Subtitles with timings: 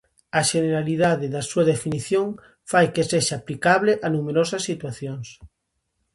[0.39, 2.27] A xeneralidade da súa definición
[2.71, 5.27] fai que sexa aplicable a numerosas situacións.